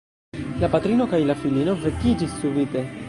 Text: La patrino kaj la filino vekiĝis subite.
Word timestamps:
La 0.63 0.69
patrino 0.75 1.05
kaj 1.11 1.19
la 1.33 1.35
filino 1.43 1.77
vekiĝis 1.85 2.35
subite. 2.41 2.85